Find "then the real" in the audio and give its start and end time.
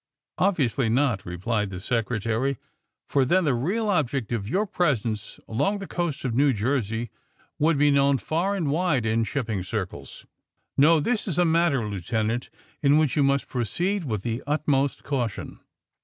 3.27-3.87